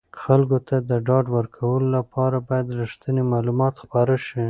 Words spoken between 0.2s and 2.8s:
خلکو ته د ډاډ ورکولو لپاره باید